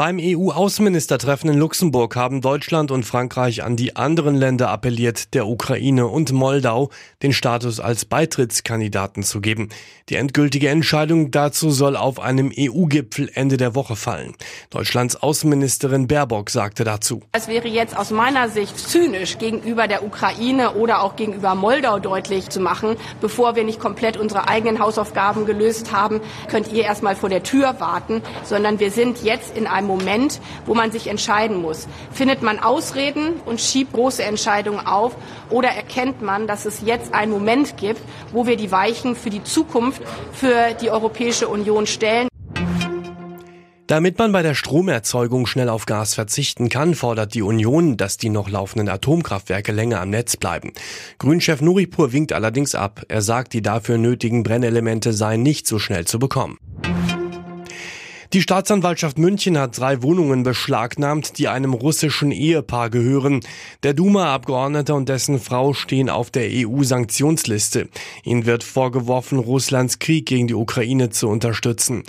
Beim 0.00 0.18
EU-Außenministertreffen 0.18 1.50
in 1.50 1.58
Luxemburg 1.58 2.16
haben 2.16 2.40
Deutschland 2.40 2.90
und 2.90 3.04
Frankreich 3.04 3.62
an 3.62 3.76
die 3.76 3.96
anderen 3.96 4.34
Länder 4.34 4.70
appelliert, 4.70 5.34
der 5.34 5.46
Ukraine 5.46 6.06
und 6.06 6.32
Moldau 6.32 6.88
den 7.22 7.34
Status 7.34 7.80
als 7.80 8.06
Beitrittskandidaten 8.06 9.22
zu 9.22 9.42
geben. 9.42 9.68
Die 10.08 10.14
endgültige 10.14 10.70
Entscheidung 10.70 11.30
dazu 11.30 11.70
soll 11.70 11.96
auf 11.96 12.18
einem 12.18 12.50
EU-Gipfel 12.58 13.30
Ende 13.34 13.58
der 13.58 13.74
Woche 13.74 13.94
fallen. 13.94 14.34
Deutschlands 14.70 15.16
Außenministerin 15.16 16.08
Baerbock 16.08 16.48
sagte 16.48 16.84
dazu. 16.84 17.20
Es 17.32 17.46
wäre 17.46 17.68
jetzt 17.68 17.94
aus 17.94 18.10
meiner 18.10 18.48
Sicht 18.48 18.78
zynisch 18.78 19.36
gegenüber 19.36 19.86
der 19.86 20.02
Ukraine 20.02 20.76
oder 20.76 21.02
auch 21.02 21.14
gegenüber 21.14 21.54
Moldau 21.54 21.98
deutlich 21.98 22.48
zu 22.48 22.60
machen, 22.60 22.96
bevor 23.20 23.54
wir 23.54 23.64
nicht 23.64 23.78
komplett 23.78 24.16
unsere 24.16 24.48
eigenen 24.48 24.78
Hausaufgaben 24.78 25.44
gelöst 25.44 25.92
haben, 25.92 26.22
könnt 26.48 26.72
ihr 26.72 26.84
erstmal 26.84 27.16
vor 27.16 27.28
der 27.28 27.42
Tür 27.42 27.78
warten, 27.80 28.22
sondern 28.44 28.80
wir 28.80 28.90
sind 28.90 29.22
jetzt 29.22 29.54
in 29.54 29.66
einem 29.66 29.89
Moment, 29.90 30.40
wo 30.66 30.74
man 30.74 30.92
sich 30.92 31.08
entscheiden 31.08 31.60
muss. 31.60 31.88
Findet 32.12 32.42
man 32.42 32.58
Ausreden 32.60 33.34
und 33.44 33.60
schiebt 33.60 33.92
große 33.92 34.22
Entscheidungen 34.22 34.86
auf 34.86 35.16
oder 35.50 35.68
erkennt 35.68 36.22
man, 36.22 36.46
dass 36.46 36.64
es 36.64 36.82
jetzt 36.84 37.12
einen 37.12 37.32
Moment 37.32 37.76
gibt, 37.76 38.00
wo 38.32 38.46
wir 38.46 38.56
die 38.56 38.70
Weichen 38.70 39.16
für 39.16 39.30
die 39.30 39.42
Zukunft 39.42 40.02
für 40.32 40.74
die 40.80 40.90
Europäische 40.90 41.48
Union 41.48 41.86
stellen? 41.86 42.30
Damit 43.90 44.20
man 44.20 44.30
bei 44.30 44.42
der 44.42 44.54
Stromerzeugung 44.54 45.46
schnell 45.46 45.68
auf 45.68 45.84
Gas 45.84 46.14
verzichten 46.14 46.68
kann, 46.68 46.94
fordert 46.94 47.34
die 47.34 47.42
Union, 47.42 47.96
dass 47.96 48.18
die 48.18 48.28
noch 48.28 48.48
laufenden 48.48 48.88
Atomkraftwerke 48.88 49.72
länger 49.72 50.00
am 50.00 50.10
Netz 50.10 50.36
bleiben. 50.36 50.72
Grünchef 51.18 51.60
Nuripur 51.60 52.12
winkt 52.12 52.32
allerdings 52.32 52.76
ab. 52.76 53.02
Er 53.08 53.20
sagt, 53.20 53.52
die 53.52 53.62
dafür 53.62 53.98
nötigen 53.98 54.44
Brennelemente 54.44 55.12
seien 55.12 55.42
nicht 55.42 55.66
so 55.66 55.80
schnell 55.80 56.04
zu 56.04 56.20
bekommen. 56.20 56.56
Die 58.32 58.42
Staatsanwaltschaft 58.42 59.18
München 59.18 59.58
hat 59.58 59.76
drei 59.76 60.04
Wohnungen 60.04 60.44
beschlagnahmt, 60.44 61.36
die 61.38 61.48
einem 61.48 61.74
russischen 61.74 62.30
Ehepaar 62.30 62.88
gehören. 62.88 63.40
Der 63.82 63.92
Duma-Abgeordnete 63.92 64.94
und 64.94 65.08
dessen 65.08 65.40
Frau 65.40 65.72
stehen 65.72 66.08
auf 66.08 66.30
der 66.30 66.48
EU-Sanktionsliste. 66.48 67.88
Ihnen 68.22 68.46
wird 68.46 68.62
vorgeworfen, 68.62 69.40
Russlands 69.40 69.98
Krieg 69.98 70.26
gegen 70.26 70.46
die 70.46 70.54
Ukraine 70.54 71.10
zu 71.10 71.26
unterstützen. 71.28 72.04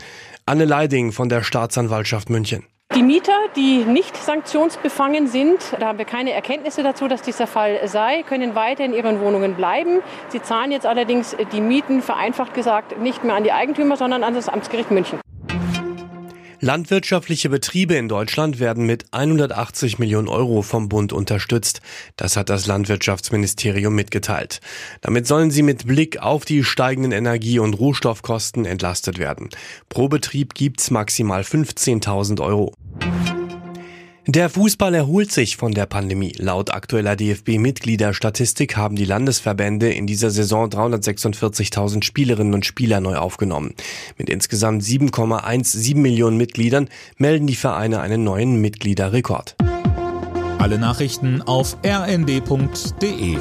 Anne 0.45 0.65
Leiding 0.65 1.11
von 1.11 1.27
der 1.27 1.41
Staatsanwaltschaft 1.41 2.29
München. 2.29 2.67
Die 2.95 3.01
Mieter, 3.01 3.33
die 3.55 3.83
nicht 3.85 4.15
sanktionsbefangen 4.15 5.25
sind, 5.25 5.57
da 5.79 5.87
haben 5.87 5.97
wir 5.97 6.05
keine 6.05 6.33
Erkenntnisse 6.33 6.83
dazu, 6.83 7.07
dass 7.07 7.23
dieser 7.23 7.47
Fall 7.47 7.79
sei, 7.87 8.21
können 8.21 8.53
weiter 8.53 8.85
in 8.85 8.93
ihren 8.93 9.21
Wohnungen 9.21 9.55
bleiben. 9.55 10.01
Sie 10.29 10.41
zahlen 10.43 10.71
jetzt 10.71 10.85
allerdings 10.85 11.35
die 11.51 11.61
Mieten, 11.61 12.03
vereinfacht 12.03 12.53
gesagt, 12.53 12.99
nicht 12.99 13.23
mehr 13.23 13.33
an 13.33 13.43
die 13.43 13.53
Eigentümer, 13.53 13.97
sondern 13.97 14.23
an 14.23 14.35
das 14.35 14.49
Amtsgericht 14.49 14.91
München. 14.91 15.19
Landwirtschaftliche 16.63 17.49
Betriebe 17.49 17.95
in 17.95 18.07
Deutschland 18.07 18.59
werden 18.59 18.85
mit 18.85 19.05
180 19.09 19.97
Millionen 19.97 20.27
Euro 20.27 20.61
vom 20.61 20.89
Bund 20.89 21.11
unterstützt. 21.11 21.81
Das 22.17 22.37
hat 22.37 22.51
das 22.51 22.67
Landwirtschaftsministerium 22.67 23.95
mitgeteilt. 23.95 24.59
Damit 25.01 25.25
sollen 25.25 25.49
sie 25.49 25.63
mit 25.63 25.87
Blick 25.87 26.19
auf 26.19 26.45
die 26.45 26.63
steigenden 26.63 27.13
Energie- 27.13 27.57
und 27.57 27.73
Rohstoffkosten 27.73 28.65
entlastet 28.65 29.17
werden. 29.17 29.49
Pro 29.89 30.07
Betrieb 30.07 30.53
gibt's 30.53 30.91
maximal 30.91 31.41
15.000 31.41 32.41
Euro. 32.41 32.75
Der 34.27 34.49
Fußball 34.49 34.93
erholt 34.93 35.31
sich 35.31 35.57
von 35.57 35.71
der 35.71 35.87
Pandemie. 35.87 36.33
Laut 36.37 36.71
aktueller 36.71 37.15
DFB-Mitgliederstatistik 37.15 38.77
haben 38.77 38.95
die 38.95 39.05
Landesverbände 39.05 39.91
in 39.91 40.05
dieser 40.05 40.29
Saison 40.29 40.69
346.000 40.69 42.03
Spielerinnen 42.03 42.53
und 42.53 42.63
Spieler 42.63 42.99
neu 42.99 43.15
aufgenommen. 43.15 43.73
Mit 44.19 44.29
insgesamt 44.29 44.83
7,17 44.83 45.97
Millionen 45.97 46.37
Mitgliedern 46.37 46.87
melden 47.17 47.47
die 47.47 47.55
Vereine 47.55 47.99
einen 48.01 48.23
neuen 48.23 48.61
Mitgliederrekord. 48.61 49.55
Alle 50.59 50.77
Nachrichten 50.77 51.41
auf 51.41 51.77
rnd.de 51.83 53.37